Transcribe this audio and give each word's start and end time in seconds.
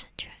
concentrate. 0.00 0.39